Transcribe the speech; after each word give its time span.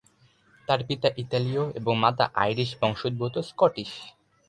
তার 0.67 0.79
পিতা 0.87 1.09
ইতালীয় 1.17 1.63
এবং 1.75 1.93
মাতা 2.03 2.25
আইরিশ 2.35 2.69
বংশোদ্ভূত 2.81 3.35
স্কটিশ। 3.49 3.91